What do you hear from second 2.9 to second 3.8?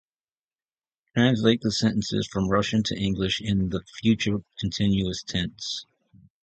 English in